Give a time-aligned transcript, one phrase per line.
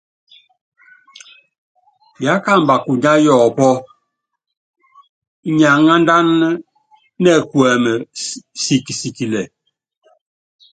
[2.25, 3.71] Yákamba kunya yɔpɔ́,
[5.47, 6.47] inyi anándána
[7.23, 7.91] nɛkuɛmɛ
[8.63, 9.41] sikikisikilɛ.